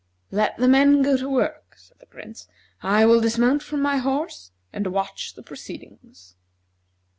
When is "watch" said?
4.87-5.35